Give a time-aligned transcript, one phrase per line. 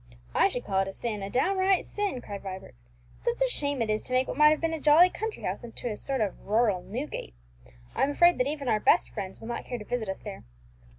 [0.33, 2.73] "I should call it a sin, a downright sin," cried Vibert.
[3.19, 5.63] "Such a shame it is to make what might have been a jolly country house
[5.63, 7.35] into a sort of rural Newgate!
[7.93, 10.43] I'm afraid that even our best friends will not care to visit us there.